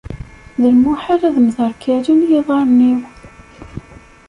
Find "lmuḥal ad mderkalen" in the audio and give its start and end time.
0.75-2.21